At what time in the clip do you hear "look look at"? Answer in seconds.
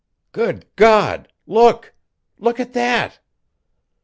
1.45-2.73